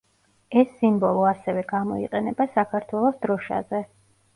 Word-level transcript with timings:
ეს 0.61 0.71
სიმბოლო 0.79 1.29
ასევე 1.33 1.67
გამოიყენება 1.75 2.51
საქართველოს 2.59 3.25
დროშაზე. 3.29 3.89